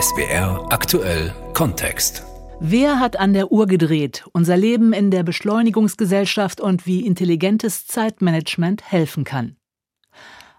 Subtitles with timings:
[0.00, 2.22] SBR aktuell Kontext.
[2.60, 4.24] Wer hat an der Uhr gedreht?
[4.32, 9.57] Unser Leben in der Beschleunigungsgesellschaft und wie intelligentes Zeitmanagement helfen kann.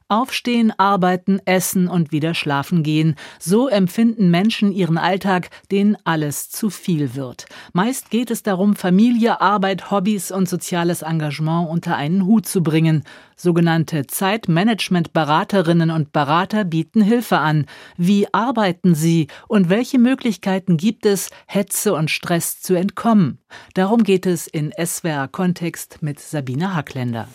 [0.09, 3.15] Aufstehen, arbeiten, essen und wieder schlafen gehen.
[3.37, 7.45] So empfinden Menschen ihren Alltag, den alles zu viel wird.
[7.73, 13.03] Meist geht es darum, Familie, Arbeit, Hobbys und soziales Engagement unter einen Hut zu bringen.
[13.35, 17.67] Sogenannte Zeitmanagement-Beraterinnen und Berater bieten Hilfe an.
[17.95, 23.37] Wie arbeiten sie und welche Möglichkeiten gibt es, Hetze und Stress zu entkommen?
[23.75, 27.27] Darum geht es in SWR Kontext mit Sabine Hackländer.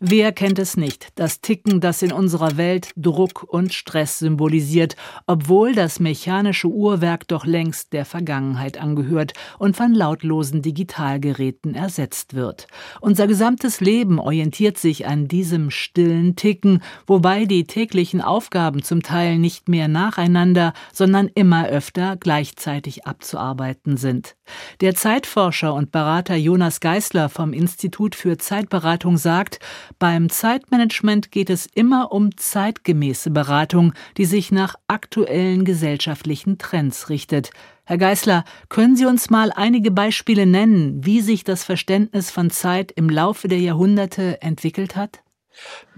[0.00, 4.94] Wer kennt es nicht, das Ticken, das in unserer Welt Druck und Stress symbolisiert,
[5.26, 12.66] obwohl das mechanische Uhrwerk doch längst der Vergangenheit angehört und von lautlosen Digitalgeräten ersetzt wird.
[13.00, 19.38] Unser gesamtes Leben orientiert sich an diesem stillen Ticken, wobei die täglichen Aufgaben zum Teil
[19.38, 24.36] nicht mehr nacheinander, sondern immer öfter gleichzeitig abzuarbeiten sind.
[24.82, 29.58] Der Zeitforscher und Berater Jonas Geisler vom Institut für Zeitberatung sagt,
[29.98, 37.50] beim Zeitmanagement geht es immer um zeitgemäße Beratung, die sich nach aktuellen gesellschaftlichen Trends richtet.
[37.84, 42.90] Herr Geisler, können Sie uns mal einige Beispiele nennen, wie sich das Verständnis von Zeit
[42.92, 45.20] im Laufe der Jahrhunderte entwickelt hat?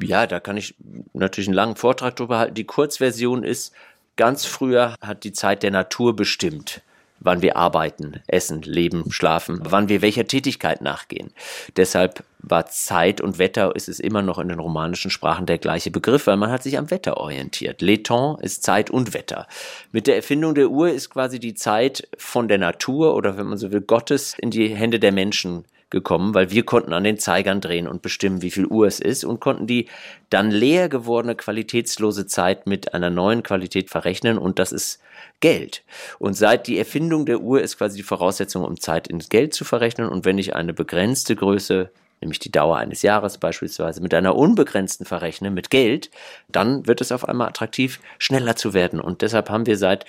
[0.00, 0.76] Ja, da kann ich
[1.14, 2.54] natürlich einen langen Vortrag drüber halten.
[2.54, 3.72] Die Kurzversion ist,
[4.16, 6.82] ganz früher hat die Zeit der Natur bestimmt
[7.20, 11.30] wann wir arbeiten, essen, leben, schlafen, wann wir welcher Tätigkeit nachgehen.
[11.76, 15.90] Deshalb war Zeit und Wetter ist es immer noch in den romanischen Sprachen der gleiche
[15.90, 17.82] Begriff, weil man hat sich am Wetter orientiert.
[17.82, 19.46] Leton ist Zeit und Wetter.
[19.92, 23.58] Mit der Erfindung der Uhr ist quasi die Zeit von der Natur oder wenn man
[23.58, 27.60] so will Gottes in die Hände der Menschen gekommen, weil wir konnten an den Zeigern
[27.60, 29.86] drehen und bestimmen, wie viel Uhr es ist und konnten die
[30.28, 35.00] dann leer gewordene qualitätslose Zeit mit einer neuen Qualität verrechnen und das ist
[35.40, 35.82] Geld.
[36.18, 39.64] Und seit die Erfindung der Uhr ist quasi die Voraussetzung, um Zeit ins Geld zu
[39.64, 41.90] verrechnen und wenn ich eine begrenzte Größe
[42.20, 46.10] nämlich die Dauer eines Jahres beispielsweise, mit einer unbegrenzten verrechne, mit Geld,
[46.48, 49.00] dann wird es auf einmal attraktiv, schneller zu werden.
[49.00, 50.04] Und deshalb haben wir seit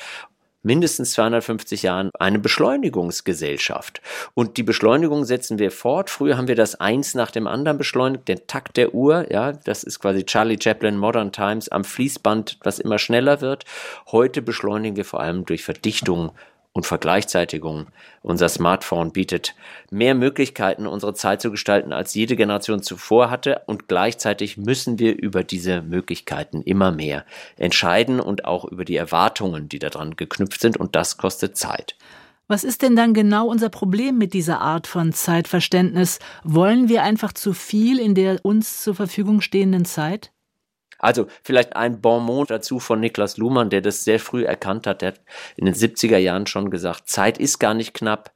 [0.61, 4.01] mindestens 250 Jahren eine Beschleunigungsgesellschaft.
[4.33, 6.09] Und die Beschleunigung setzen wir fort.
[6.09, 9.83] Früher haben wir das eins nach dem anderen beschleunigt, den Takt der Uhr, ja, das
[9.83, 13.65] ist quasi Charlie Chaplin Modern Times am Fließband, was immer schneller wird.
[14.11, 16.31] Heute beschleunigen wir vor allem durch Verdichtung
[16.73, 17.87] und Vergleichzeitigung.
[18.21, 19.55] Unser Smartphone bietet
[19.89, 23.61] mehr Möglichkeiten, unsere Zeit zu gestalten, als jede Generation zuvor hatte.
[23.65, 27.25] Und gleichzeitig müssen wir über diese Möglichkeiten immer mehr
[27.57, 30.77] entscheiden und auch über die Erwartungen, die daran geknüpft sind.
[30.77, 31.95] Und das kostet Zeit.
[32.47, 36.17] Was ist denn dann genau unser Problem mit dieser Art von Zeitverständnis?
[36.43, 40.31] Wollen wir einfach zu viel in der uns zur Verfügung stehenden Zeit?
[40.99, 45.01] Also vielleicht ein Bonmot dazu von Niklas Luhmann, der das sehr früh erkannt hat.
[45.01, 45.21] Der hat
[45.55, 48.31] in den 70er Jahren schon gesagt, Zeit ist gar nicht knapp.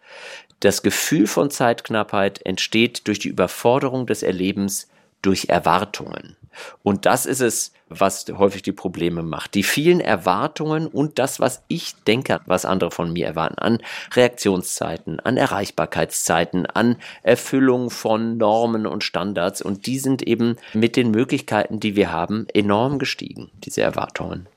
[0.62, 4.88] Das Gefühl von Zeitknappheit entsteht durch die Überforderung des Erlebens
[5.24, 6.38] durch Erwartungen.
[6.84, 9.56] Und das ist es, was häufig die Probleme macht.
[9.56, 13.80] Die vielen Erwartungen und das, was ich denke, was andere von mir erwarten, an
[14.14, 19.62] Reaktionszeiten, an Erreichbarkeitszeiten, an Erfüllung von Normen und Standards.
[19.62, 24.48] Und die sind eben mit den Möglichkeiten, die wir haben, enorm gestiegen, diese Erwartungen.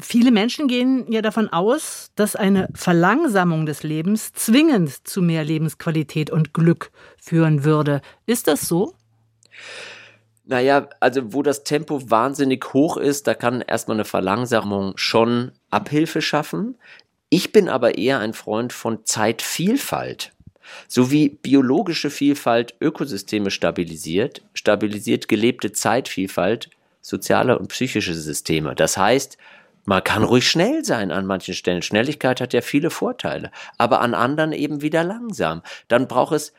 [0.00, 6.30] Viele Menschen gehen ja davon aus, dass eine Verlangsamung des Lebens zwingend zu mehr Lebensqualität
[6.30, 8.02] und Glück führen würde.
[8.26, 8.94] Ist das so?
[10.46, 16.20] Naja, also wo das Tempo wahnsinnig hoch ist, da kann erstmal eine Verlangsamung schon Abhilfe
[16.20, 16.76] schaffen.
[17.30, 20.32] Ich bin aber eher ein Freund von Zeitvielfalt.
[20.88, 28.74] So wie biologische Vielfalt Ökosysteme stabilisiert, stabilisiert gelebte Zeitvielfalt soziale und psychische Systeme.
[28.74, 29.36] Das heißt,
[29.84, 31.82] man kann ruhig schnell sein an manchen Stellen.
[31.82, 35.62] Schnelligkeit hat ja viele Vorteile, aber an anderen eben wieder langsam.
[35.88, 36.54] Dann braucht es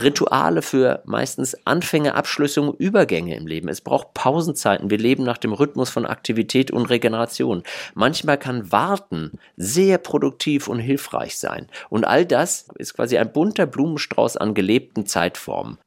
[0.00, 3.68] Rituale für meistens Anfänge, Abschlüsse und Übergänge im Leben.
[3.68, 4.90] Es braucht Pausenzeiten.
[4.90, 7.62] Wir leben nach dem Rhythmus von Aktivität und Regeneration.
[7.94, 11.68] Manchmal kann Warten sehr produktiv und hilfreich sein.
[11.88, 15.78] Und all das ist quasi ein bunter Blumenstrauß an gelebten Zeitformen.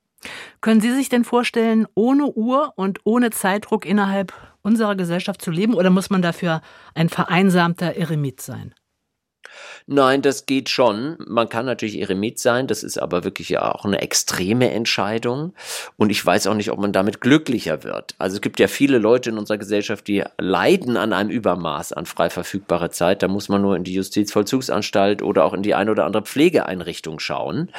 [0.62, 5.74] Können Sie sich denn vorstellen, ohne Uhr und ohne Zeitdruck innerhalb unserer Gesellschaft zu leben
[5.74, 6.62] oder muss man dafür
[6.94, 8.74] ein vereinsamter Eremit sein?
[9.88, 11.18] Nein, das geht schon.
[11.28, 15.54] Man kann natürlich Eremit sein, das ist aber wirklich ja auch eine extreme Entscheidung.
[15.98, 18.16] Und ich weiß auch nicht, ob man damit glücklicher wird.
[18.18, 22.06] Also es gibt ja viele Leute in unserer Gesellschaft, die leiden an einem Übermaß an
[22.06, 23.24] frei verfügbarer Zeit.
[23.24, 27.20] Da muss man nur in die Justizvollzugsanstalt oder auch in die eine oder andere Pflegeeinrichtung
[27.20, 27.72] schauen,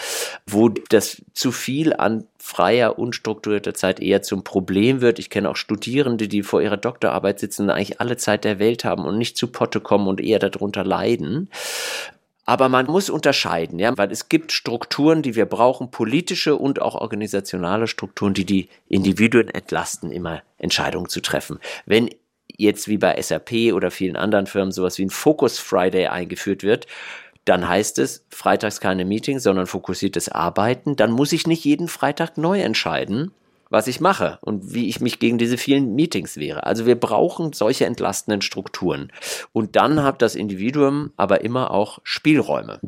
[0.46, 5.18] wo das zu viel an freier, unstrukturierter Zeit eher zum Problem wird.
[5.18, 8.84] Ich kenne auch Studierende, die vor ihrer Doktorarbeit sitzen und eigentlich alle Zeit der Welt
[8.84, 11.50] haben und nicht zu Potte kommen und eher darunter leiden.
[12.46, 16.94] Aber man muss unterscheiden, ja, weil es gibt Strukturen, die wir brauchen, politische und auch
[16.94, 21.60] organisationale Strukturen, die die Individuen entlasten, immer Entscheidungen zu treffen.
[21.84, 22.08] Wenn
[22.56, 26.86] jetzt wie bei SAP oder vielen anderen Firmen sowas wie ein Focus Friday eingeführt wird,
[27.44, 30.96] dann heißt es freitags keine Meetings, sondern fokussiertes Arbeiten.
[30.96, 33.32] Dann muss ich nicht jeden Freitag neu entscheiden,
[33.70, 36.64] was ich mache und wie ich mich gegen diese vielen Meetings wehre.
[36.64, 39.12] Also wir brauchen solche entlastenden Strukturen.
[39.52, 42.80] Und dann hat das Individuum aber immer auch Spielräume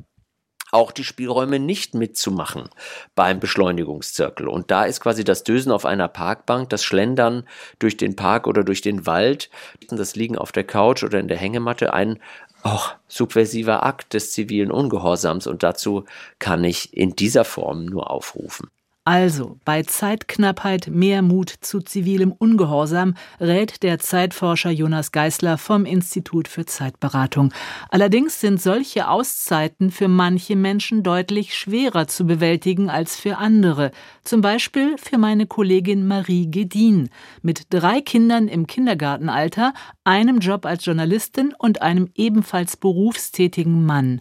[0.73, 2.71] auch die Spielräume nicht mitzumachen
[3.15, 4.49] beim Beschleunigungszirkel.
[4.49, 7.47] Und da ist quasi das Dösen auf einer Parkbank, das Schlendern
[7.79, 9.51] durch den Park oder durch den Wald,
[9.91, 12.19] das Liegen auf der Couch oder in der Hängematte ein
[12.63, 15.47] auch subversiver Akt des zivilen Ungehorsams.
[15.47, 16.05] Und dazu
[16.39, 18.71] kann ich in dieser Form nur aufrufen.
[19.05, 26.47] Also, bei Zeitknappheit mehr Mut zu zivilem Ungehorsam, rät der Zeitforscher Jonas Geißler vom Institut
[26.47, 27.53] für Zeitberatung.
[27.89, 33.91] Allerdings sind solche Auszeiten für manche Menschen deutlich schwerer zu bewältigen als für andere.
[34.23, 37.09] Zum Beispiel für meine Kollegin Marie Gedin.
[37.43, 44.21] Mit drei Kindern im Kindergartenalter, einem Job als Journalistin und einem ebenfalls berufstätigen Mann.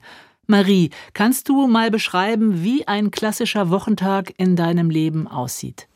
[0.51, 5.87] Marie, kannst du mal beschreiben, wie ein klassischer Wochentag in deinem Leben aussieht?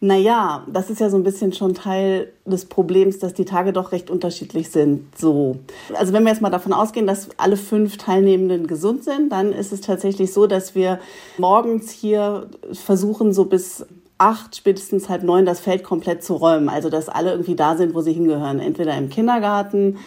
[0.00, 3.92] Naja, das ist ja so ein bisschen schon Teil des Problems, dass die Tage doch
[3.92, 5.16] recht unterschiedlich sind.
[5.16, 5.60] So.
[5.94, 9.72] Also wenn wir jetzt mal davon ausgehen, dass alle fünf Teilnehmenden gesund sind, dann ist
[9.72, 10.98] es tatsächlich so, dass wir
[11.38, 13.86] morgens hier versuchen, so bis
[14.18, 16.68] acht, spätestens halb neun das Feld komplett zu räumen.
[16.68, 18.58] Also dass alle irgendwie da sind, wo sie hingehören.
[18.58, 19.98] Entweder im Kindergarten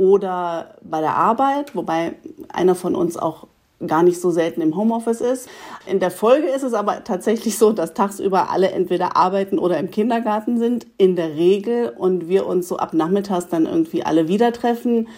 [0.00, 2.14] oder bei der Arbeit, wobei
[2.48, 3.46] einer von uns auch
[3.86, 5.48] gar nicht so selten im Homeoffice ist.
[5.86, 9.90] In der Folge ist es aber tatsächlich so, dass tagsüber alle entweder arbeiten oder im
[9.90, 14.52] Kindergarten sind, in der Regel, und wir uns so ab Nachmittags dann irgendwie alle wieder
[14.52, 15.08] treffen.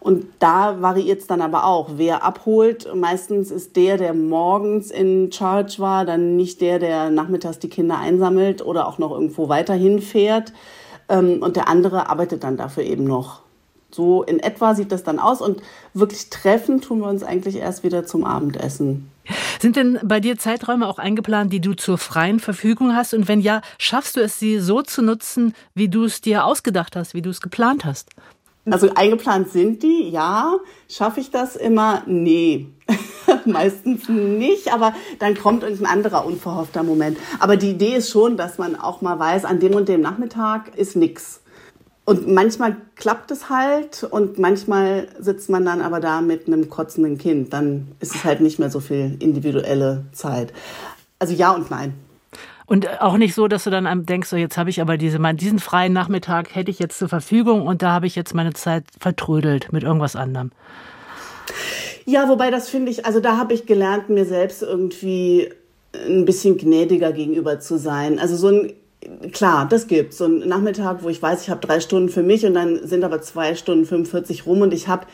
[0.00, 2.88] Und da variiert es dann aber auch, wer abholt.
[2.94, 7.98] Meistens ist der, der morgens in Charge war, dann nicht der, der nachmittags die Kinder
[7.98, 10.54] einsammelt oder auch noch irgendwo weiterhin fährt.
[11.10, 13.42] Ähm, und der andere arbeitet dann dafür eben noch.
[13.90, 15.62] So in etwa sieht das dann aus und
[15.94, 19.10] wirklich treffen tun wir uns eigentlich erst wieder zum Abendessen.
[19.60, 23.14] Sind denn bei dir Zeiträume auch eingeplant, die du zur freien Verfügung hast?
[23.14, 26.96] Und wenn ja, schaffst du es, sie so zu nutzen, wie du es dir ausgedacht
[26.96, 28.10] hast, wie du es geplant hast?
[28.68, 30.56] Also eingeplant sind die, ja.
[30.88, 32.02] Schaffe ich das immer?
[32.06, 32.68] Nee.
[33.44, 37.18] Meistens nicht, aber dann kommt irgendein anderer unverhoffter Moment.
[37.38, 40.76] Aber die Idee ist schon, dass man auch mal weiß, an dem und dem Nachmittag
[40.76, 41.40] ist nichts.
[42.04, 47.18] Und manchmal klappt es halt und manchmal sitzt man dann aber da mit einem kotzenden
[47.18, 47.52] Kind.
[47.52, 50.52] Dann ist es halt nicht mehr so viel individuelle Zeit.
[51.18, 51.94] Also ja und nein.
[52.66, 55.58] Und auch nicht so, dass du dann denkst, so jetzt habe ich aber diese, diesen
[55.58, 59.72] freien Nachmittag hätte ich jetzt zur Verfügung und da habe ich jetzt meine Zeit vertrödelt
[59.72, 60.52] mit irgendwas anderem.
[62.06, 65.50] Ja, wobei das finde ich, also da habe ich gelernt, mir selbst irgendwie
[65.92, 68.18] ein bisschen gnädiger gegenüber zu sein.
[68.18, 68.72] Also so ein
[69.32, 70.18] klar, das gibt's.
[70.18, 73.04] So ein Nachmittag, wo ich weiß, ich habe drei Stunden für mich und dann sind
[73.04, 75.06] aber zwei Stunden 45 rum und ich habe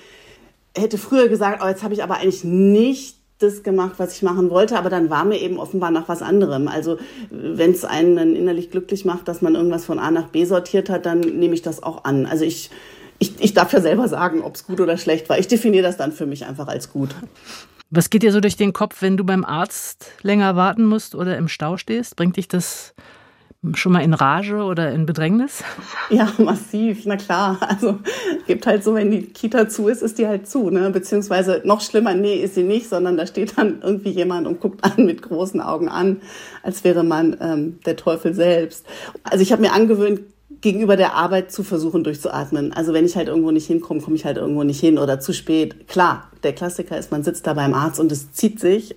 [0.76, 4.48] hätte früher gesagt, oh, jetzt habe ich aber eigentlich nicht das gemacht, was ich machen
[4.50, 6.68] wollte, aber dann war mir eben offenbar nach was anderem.
[6.68, 6.98] Also
[7.30, 10.88] wenn es einen dann innerlich glücklich macht, dass man irgendwas von A nach B sortiert
[10.88, 12.24] hat, dann nehme ich das auch an.
[12.24, 12.70] Also ich,
[13.18, 15.38] ich, ich darf ja selber sagen, ob es gut oder schlecht war.
[15.38, 17.14] Ich definiere das dann für mich einfach als gut.
[17.90, 21.36] Was geht dir so durch den Kopf, wenn du beim Arzt länger warten musst oder
[21.36, 22.16] im Stau stehst?
[22.16, 22.94] Bringt dich das
[23.74, 25.64] schon mal in Rage oder in Bedrängnis?
[26.08, 27.58] Ja, massiv, na klar.
[27.60, 27.98] Also
[28.46, 30.90] gibt halt so, wenn die Kita zu ist, ist die halt zu, ne?
[30.90, 34.84] Beziehungsweise noch schlimmer, nee, ist sie nicht, sondern da steht dann irgendwie jemand und guckt
[34.84, 36.20] an mit großen Augen an,
[36.62, 38.86] als wäre man ähm, der Teufel selbst.
[39.24, 40.20] Also ich habe mir angewöhnt,
[40.60, 42.72] gegenüber der Arbeit zu versuchen durchzuatmen.
[42.72, 45.32] Also wenn ich halt irgendwo nicht hinkomme, komme ich halt irgendwo nicht hin oder zu
[45.32, 45.86] spät.
[45.88, 48.96] Klar, der Klassiker ist, man sitzt da beim Arzt und es zieht sich.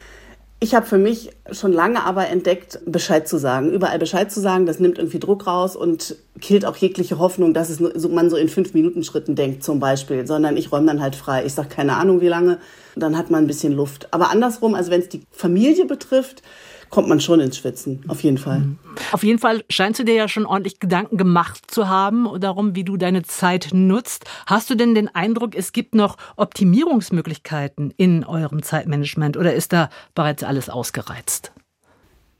[0.61, 3.71] Ich habe für mich schon lange aber entdeckt, Bescheid zu sagen.
[3.71, 7.69] Überall Bescheid zu sagen, das nimmt irgendwie Druck raus und killt auch jegliche Hoffnung, dass
[7.69, 11.01] es so, man so in fünf Minuten Schritten denkt zum Beispiel, sondern ich räume dann
[11.01, 11.45] halt frei.
[11.45, 12.57] Ich sage keine Ahnung wie lange,
[12.97, 14.09] dann hat man ein bisschen Luft.
[14.11, 16.43] Aber andersrum, also wenn es die Familie betrifft,
[16.89, 18.60] kommt man schon ins Schwitzen, auf jeden Fall.
[18.60, 18.77] Mhm.
[19.12, 22.84] Auf jeden Fall scheinst du dir ja schon ordentlich Gedanken gemacht zu haben darum, wie
[22.84, 24.25] du deine Zeit nutzt.
[24.46, 29.89] Hast du denn den Eindruck, es gibt noch Optimierungsmöglichkeiten in eurem Zeitmanagement oder ist da
[30.15, 31.51] bereits alles ausgereizt?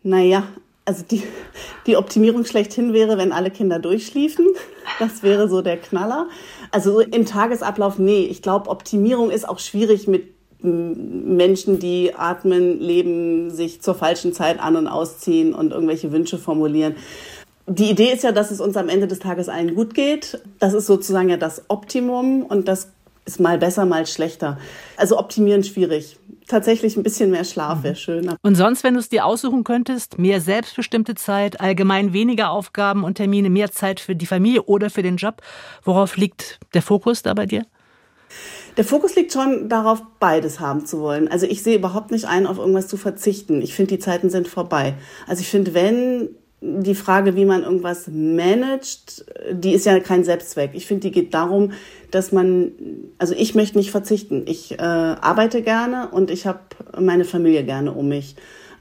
[0.04, 0.44] Naja,
[0.86, 1.22] also die,
[1.86, 4.48] die Optimierung schlechthin wäre, wenn alle Kinder durchschliefen.
[4.98, 6.28] Das wäre so der Knaller.
[6.72, 8.24] Also im Tagesablauf, nee.
[8.24, 14.60] Ich glaube, Optimierung ist auch schwierig mit Menschen, die atmen, leben, sich zur falschen Zeit
[14.60, 16.96] an und ausziehen und irgendwelche Wünsche formulieren.
[17.66, 20.42] Die Idee ist ja, dass es uns am Ende des Tages allen gut geht.
[20.60, 22.90] Das ist sozusagen ja das Optimum und das
[23.26, 24.58] ist mal besser, mal schlechter.
[24.98, 26.18] Also optimieren schwierig.
[26.48, 28.38] Tatsächlich ein bisschen mehr Schlaf wäre schöner.
[28.42, 33.16] Und sonst, wenn du es dir aussuchen könntest, mehr selbstbestimmte Zeit, allgemein weniger Aufgaben und
[33.16, 35.44] Termine, mehr Zeit für die Familie oder für den Job,
[35.84, 37.66] worauf liegt der Fokus da bei dir?
[38.80, 41.28] Der Fokus liegt schon darauf, beides haben zu wollen.
[41.28, 43.62] Also ich sehe überhaupt nicht ein, auf irgendwas zu verzichten.
[43.62, 44.94] Ich finde, die Zeiten sind vorbei.
[45.28, 46.30] Also ich finde, wenn
[46.62, 50.72] die Frage, wie man irgendwas managt, die ist ja kein Selbstzweck.
[50.76, 51.74] Ich finde, die geht darum,
[52.12, 52.72] dass man,
[53.18, 54.44] also ich möchte nicht verzichten.
[54.46, 56.62] Ich äh, arbeite gerne und ich habe
[56.98, 58.38] meine Familie gerne um mich.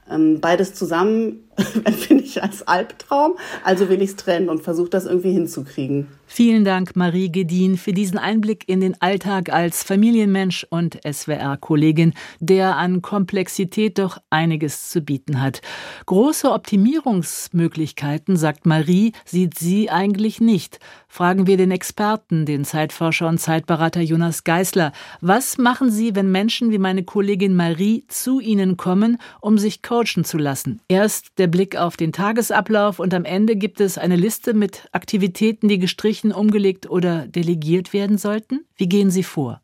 [0.09, 1.43] Ähm, beides zusammen
[1.83, 3.33] empfinde ich als Albtraum,
[3.65, 6.07] also will ich es trennen und versuche das irgendwie hinzukriegen.
[6.31, 12.77] Vielen Dank, Marie Gedin, für diesen Einblick in den Alltag als Familienmensch und SWR-Kollegin, der
[12.77, 15.61] an Komplexität doch einiges zu bieten hat.
[16.05, 20.79] Große Optimierungsmöglichkeiten, sagt Marie, sieht sie eigentlich nicht.
[21.11, 24.91] Fragen wir den Experten, den Zeitforscher und Zeitberater Jonas Geisler.
[25.21, 30.23] Was machen Sie, wenn Menschen wie meine Kollegin Marie zu Ihnen kommen, um sich coachen
[30.23, 30.81] zu lassen?
[30.87, 35.67] Erst der Blick auf den Tagesablauf und am Ende gibt es eine Liste mit Aktivitäten,
[35.67, 38.65] die gestrichen, umgelegt oder delegiert werden sollten?
[38.75, 39.61] Wie gehen Sie vor?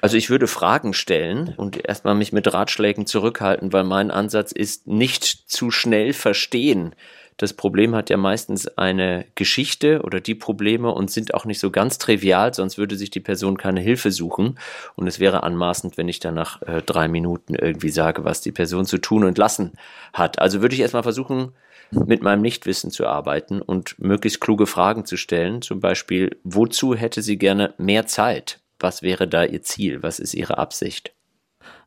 [0.00, 4.86] Also ich würde Fragen stellen und erstmal mich mit Ratschlägen zurückhalten, weil mein Ansatz ist,
[4.86, 6.94] nicht zu schnell verstehen.
[7.38, 11.70] Das Problem hat ja meistens eine Geschichte oder die Probleme und sind auch nicht so
[11.70, 14.58] ganz trivial, sonst würde sich die Person keine Hilfe suchen.
[14.94, 18.52] Und es wäre anmaßend, wenn ich dann nach äh, drei Minuten irgendwie sage, was die
[18.52, 19.72] Person zu tun und lassen
[20.14, 20.38] hat.
[20.38, 21.52] Also würde ich erstmal versuchen,
[21.90, 25.62] mit meinem Nichtwissen zu arbeiten und möglichst kluge Fragen zu stellen.
[25.62, 28.60] Zum Beispiel, wozu hätte sie gerne mehr Zeit?
[28.78, 30.02] Was wäre da ihr Ziel?
[30.02, 31.14] Was ist ihre Absicht?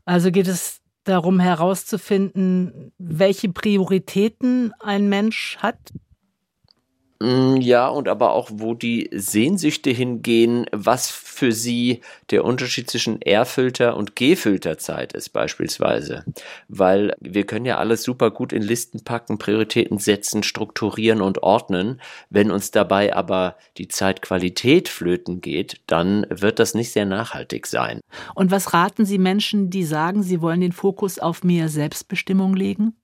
[0.05, 5.77] Also geht es darum herauszufinden, welche Prioritäten ein Mensch hat?
[7.21, 11.99] Mm, ja, und aber auch, wo die Sehnsüchte hingehen, was für sie
[12.31, 16.23] der Unterschied zwischen R-Filter und G-Filterzeit ist beispielsweise.
[16.69, 21.99] Weil wir können ja alles super gut in Listen packen, Prioritäten setzen, strukturieren und ordnen.
[22.29, 27.99] Wenn uns dabei aber die Zeitqualität flöten geht, dann wird das nicht sehr nachhaltig sein.
[28.33, 32.95] Und was raten Sie Menschen, die sagen, sie wollen den Fokus auf mehr Selbstbestimmung legen?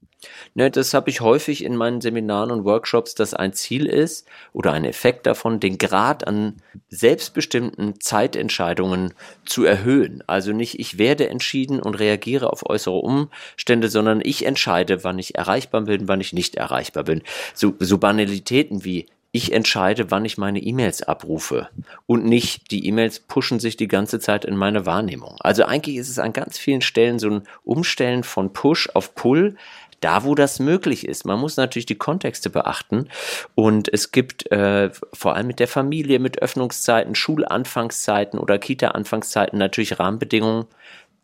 [0.54, 4.74] Ne, das habe ich häufig in meinen Seminaren und Workshops, dass ein Ziel ist oder
[4.74, 9.14] ein Effekt davon, den Grad an selbstbestimmten Zeitentscheidungen
[9.46, 10.24] zu erhöhen.
[10.28, 15.36] Also nicht ich werde entschieden und reagiere auf äußere Umstände, sondern ich entscheide, wann ich
[15.36, 17.22] erreichbar bin, wann ich nicht erreichbar bin.
[17.54, 21.68] So, so Banalitäten wie ich entscheide, wann ich meine E-Mails abrufe
[22.06, 25.36] und nicht die E-Mails pushen sich die ganze Zeit in meine Wahrnehmung.
[25.42, 29.58] Also eigentlich ist es an ganz vielen Stellen so ein Umstellen von Push auf Pull,
[30.06, 31.26] da wo das möglich ist.
[31.26, 33.10] Man muss natürlich die Kontexte beachten
[33.56, 39.98] und es gibt äh, vor allem mit der Familie, mit Öffnungszeiten, Schulanfangszeiten oder Kita-Anfangszeiten natürlich
[40.00, 40.68] Rahmenbedingungen,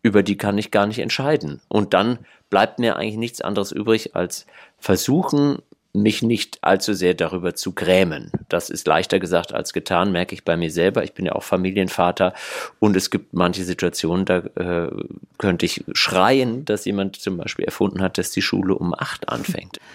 [0.02, 1.62] über die kann ich gar nicht entscheiden.
[1.68, 4.48] Und dann bleibt mir eigentlich nichts anderes übrig, als
[4.80, 5.60] versuchen,
[5.94, 8.32] mich nicht allzu sehr darüber zu grämen.
[8.50, 11.04] Das ist leichter gesagt als getan, merke ich bei mir selber.
[11.04, 12.34] Ich bin ja auch Familienvater
[12.80, 14.92] und es gibt manche Situationen, da äh,
[15.38, 19.80] könnte ich schreien, dass jemand zum Beispiel erfunden hat, dass die Schule um acht anfängt.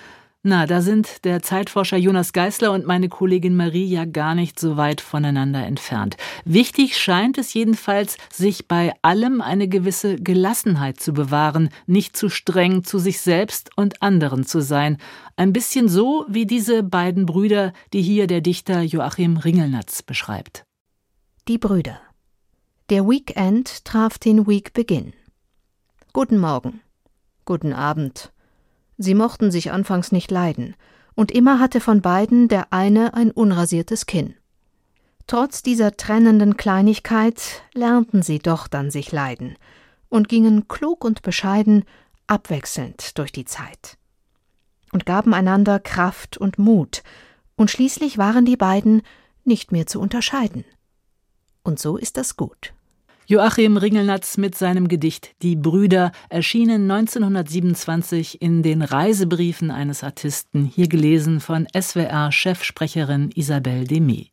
[0.48, 4.76] Na, da sind der Zeitforscher Jonas Geißler und meine Kollegin Marie ja gar nicht so
[4.76, 6.16] weit voneinander entfernt.
[6.44, 12.84] Wichtig scheint es jedenfalls, sich bei allem eine gewisse Gelassenheit zu bewahren, nicht zu streng
[12.84, 14.98] zu sich selbst und anderen zu sein.
[15.34, 20.64] Ein bisschen so wie diese beiden Brüder, die hier der Dichter Joachim Ringelnatz beschreibt.
[21.48, 21.98] Die Brüder.
[22.88, 25.12] Der Weekend traf den Weekbeginn.
[26.12, 26.82] Guten Morgen.
[27.44, 28.30] Guten Abend.
[28.98, 30.74] Sie mochten sich anfangs nicht leiden,
[31.14, 34.34] und immer hatte von beiden der eine ein unrasiertes Kinn.
[35.26, 39.56] Trotz dieser trennenden Kleinigkeit lernten sie doch dann sich leiden
[40.08, 41.84] und gingen klug und bescheiden
[42.26, 43.98] abwechselnd durch die Zeit
[44.92, 47.02] und gaben einander Kraft und Mut,
[47.56, 49.02] und schließlich waren die beiden
[49.44, 50.64] nicht mehr zu unterscheiden.
[51.62, 52.74] Und so ist das gut.
[53.28, 60.86] Joachim Ringelnatz mit seinem Gedicht Die Brüder erschienen 1927 in den Reisebriefen eines Artisten, hier
[60.86, 64.30] gelesen von SWR-Chefsprecherin Isabelle Demey.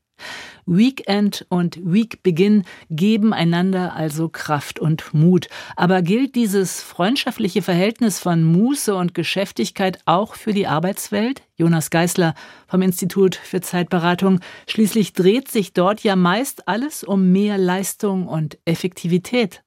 [0.68, 5.48] Weekend und Weekbeginn geben einander also Kraft und Mut.
[5.76, 11.42] Aber gilt dieses freundschaftliche Verhältnis von Muße und Geschäftigkeit auch für die Arbeitswelt?
[11.56, 12.34] Jonas Geißler
[12.68, 14.40] vom Institut für Zeitberatung.
[14.68, 19.62] Schließlich dreht sich dort ja meist alles um mehr Leistung und Effektivität.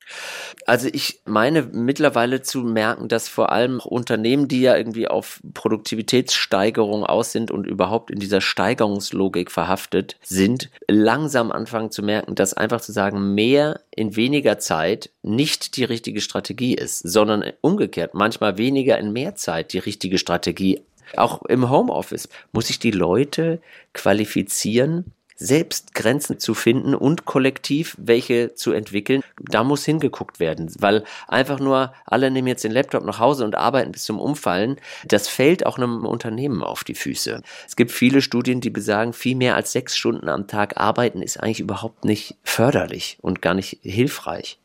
[0.66, 7.04] Also ich meine mittlerweile zu merken, dass vor allem Unternehmen, die ja irgendwie auf Produktivitätssteigerung
[7.04, 12.80] aus sind und überhaupt in dieser Steigerungslogik verhaftet sind, langsam anfangen zu merken, dass einfach
[12.80, 18.98] zu sagen, mehr in weniger Zeit nicht die richtige Strategie ist, sondern umgekehrt manchmal weniger
[18.98, 20.82] in mehr Zeit die richtige Strategie
[21.16, 23.60] auch im Homeoffice muss ich die Leute
[23.92, 29.22] qualifizieren, selbst Grenzen zu finden und kollektiv welche zu entwickeln.
[29.38, 33.54] Da muss hingeguckt werden, weil einfach nur alle nehmen jetzt den Laptop nach Hause und
[33.54, 37.42] arbeiten bis zum Umfallen, das fällt auch einem Unternehmen auf die Füße.
[37.66, 41.38] Es gibt viele Studien, die besagen, viel mehr als sechs Stunden am Tag arbeiten ist
[41.38, 44.58] eigentlich überhaupt nicht förderlich und gar nicht hilfreich.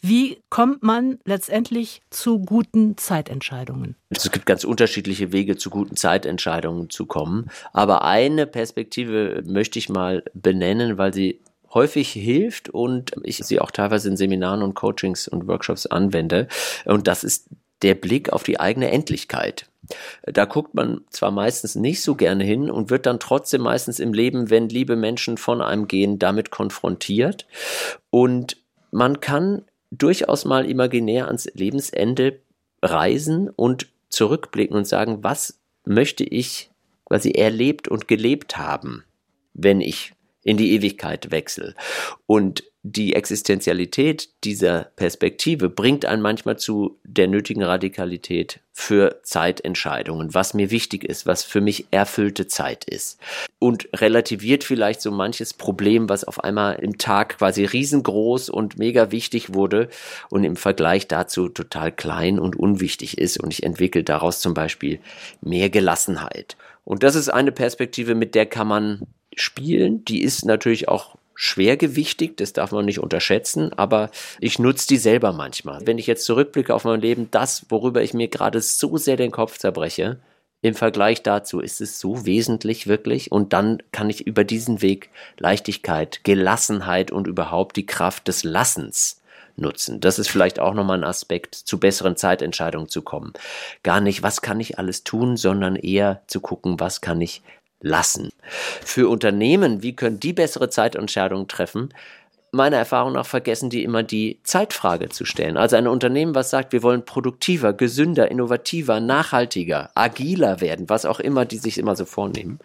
[0.00, 3.96] Wie kommt man letztendlich zu guten Zeitentscheidungen?
[4.10, 7.50] Es gibt ganz unterschiedliche Wege, zu guten Zeitentscheidungen zu kommen.
[7.72, 11.40] Aber eine Perspektive möchte ich mal benennen, weil sie
[11.74, 16.48] häufig hilft und ich sie auch teilweise in Seminaren und Coachings und Workshops anwende.
[16.84, 17.48] Und das ist
[17.82, 19.66] der Blick auf die eigene Endlichkeit.
[20.24, 24.12] Da guckt man zwar meistens nicht so gerne hin und wird dann trotzdem meistens im
[24.12, 27.46] Leben, wenn liebe Menschen von einem gehen, damit konfrontiert.
[28.10, 28.56] Und
[28.90, 32.40] man kann durchaus mal imaginär ans Lebensende
[32.82, 36.70] reisen und zurückblicken und sagen, was möchte ich
[37.04, 39.04] quasi erlebt und gelebt haben,
[39.54, 40.12] wenn ich
[40.44, 41.74] in die Ewigkeit wechsle.
[42.26, 50.54] Und die Existenzialität dieser Perspektive bringt einen manchmal zu der nötigen Radikalität für Zeitentscheidungen, was
[50.54, 53.20] mir wichtig ist, was für mich erfüllte Zeit ist.
[53.58, 59.10] Und relativiert vielleicht so manches Problem, was auf einmal im Tag quasi riesengroß und mega
[59.10, 59.88] wichtig wurde
[60.30, 63.38] und im Vergleich dazu total klein und unwichtig ist.
[63.38, 65.00] Und ich entwickle daraus zum Beispiel
[65.42, 66.56] mehr Gelassenheit.
[66.84, 69.02] Und das ist eine Perspektive, mit der kann man
[69.34, 70.04] spielen.
[70.06, 75.32] Die ist natürlich auch schwergewichtig, das darf man nicht unterschätzen, aber ich nutze die selber
[75.32, 75.86] manchmal.
[75.86, 79.30] Wenn ich jetzt zurückblicke auf mein Leben, das, worüber ich mir gerade so sehr den
[79.30, 80.18] Kopf zerbreche,
[80.62, 85.10] im Vergleich dazu ist es so wesentlich wirklich und dann kann ich über diesen Weg
[85.38, 89.22] Leichtigkeit, Gelassenheit und überhaupt die Kraft des Lassens
[89.54, 90.00] nutzen.
[90.00, 93.32] Das ist vielleicht auch nochmal ein Aspekt, zu besseren Zeitentscheidungen zu kommen.
[93.84, 97.42] Gar nicht, was kann ich alles tun, sondern eher zu gucken, was kann ich
[97.80, 98.30] lassen.
[98.84, 101.94] Für Unternehmen, wie können die bessere Zeitentscheidungen treffen?
[102.50, 105.58] Meiner Erfahrung nach vergessen die immer die Zeitfrage zu stellen.
[105.58, 111.20] Also ein Unternehmen, was sagt, wir wollen produktiver, gesünder, innovativer, nachhaltiger, agiler werden, was auch
[111.20, 112.58] immer die sich immer so vornehmen,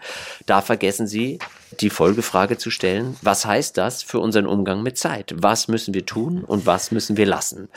[0.46, 1.38] da vergessen sie
[1.82, 5.34] die Folgefrage zu stellen, was heißt das für unseren Umgang mit Zeit?
[5.36, 7.68] Was müssen wir tun und was müssen wir lassen?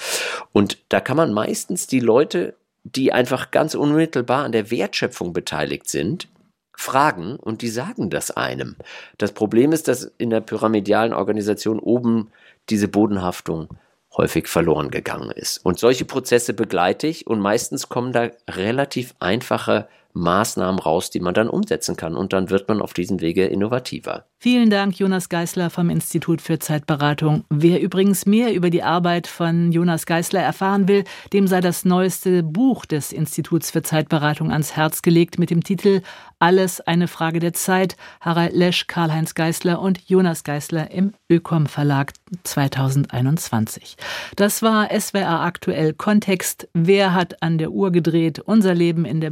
[0.53, 5.89] Und da kann man meistens die Leute, die einfach ganz unmittelbar an der Wertschöpfung beteiligt
[5.89, 6.29] sind,
[6.77, 8.77] fragen und die sagen das einem.
[9.19, 12.31] Das Problem ist, dass in der pyramidalen Organisation oben
[12.69, 13.69] diese Bodenhaftung
[14.17, 15.59] häufig verloren gegangen ist.
[15.65, 21.35] Und solche Prozesse begleite ich und meistens kommen da relativ einfache Maßnahmen raus, die man
[21.35, 22.17] dann umsetzen kann.
[22.17, 24.25] Und dann wird man auf diesem Wege innovativer.
[24.39, 27.45] Vielen Dank, Jonas Geißler vom Institut für Zeitberatung.
[27.51, 32.43] Wer übrigens mehr über die Arbeit von Jonas Geißler erfahren will, dem sei das neueste
[32.43, 36.03] Buch des Instituts für Zeitberatung ans Herz gelegt mit dem Titel
[36.39, 37.97] Alles eine Frage der Zeit.
[38.21, 42.13] Harald Lesch, Karl-Heinz Geißler und Jonas Geißler im Ökom Verlag
[42.45, 43.97] 2021.
[44.37, 46.69] Das war SWR aktuell Kontext.
[46.75, 48.39] Wer hat an der Uhr gedreht?
[48.39, 49.31] Unser Leben in der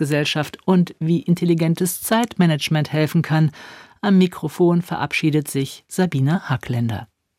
[0.00, 3.50] Beschleunigungsgesellschaft und wie intelligentes Zeitmanagement helfen kann.
[4.00, 7.09] Am Mikrofon verabschiedet sich Sabine Hackländer.